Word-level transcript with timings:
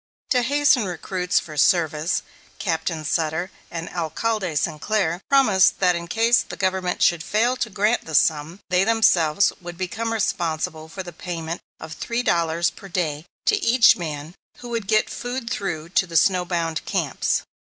To 0.31 0.41
hasten 0.41 0.85
recruits 0.85 1.39
for 1.39 1.55
service, 1.57 2.23
Captain 2.57 3.05
Sutter 3.05 3.51
and 3.69 3.87
Alcalde 3.89 4.55
Sinclair 4.55 5.21
promised 5.29 5.79
that 5.79 5.95
in 5.95 6.07
case 6.07 6.41
the 6.41 6.55
Government 6.55 7.03
should 7.03 7.21
fail 7.23 7.55
to 7.57 7.69
grant 7.69 8.05
the 8.05 8.15
sum, 8.15 8.61
they 8.71 8.83
themselves 8.83 9.53
would 9.61 9.77
become 9.77 10.11
responsible 10.11 10.89
for 10.89 11.03
the 11.03 11.13
payment 11.13 11.61
of 11.79 11.93
three 11.93 12.23
dollars 12.23 12.71
per 12.71 12.87
day 12.89 13.27
to 13.45 13.63
each 13.63 13.95
man 13.95 14.33
who 14.57 14.69
would 14.69 14.87
get 14.87 15.07
food 15.07 15.47
through 15.51 15.89
to 15.89 16.07
the 16.07 16.17
snow 16.17 16.45
bound 16.45 16.83
camps. 16.85 17.43